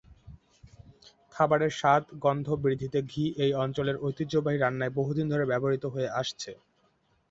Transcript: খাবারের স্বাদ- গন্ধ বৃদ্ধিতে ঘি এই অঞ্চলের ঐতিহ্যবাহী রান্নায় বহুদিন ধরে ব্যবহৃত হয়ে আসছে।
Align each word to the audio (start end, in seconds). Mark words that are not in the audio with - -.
খাবারের 1.35 1.71
স্বাদ- 1.71 2.13
গন্ধ 2.23 2.47
বৃদ্ধিতে 2.63 2.99
ঘি 3.09 3.23
এই 3.43 3.51
অঞ্চলের 3.63 3.97
ঐতিহ্যবাহী 4.01 4.57
রান্নায় 4.59 4.95
বহুদিন 4.95 5.25
ধরে 5.29 5.43
ব্যবহৃত 5.45 5.83
হয়ে 5.93 6.13
আসছে। 6.19 6.51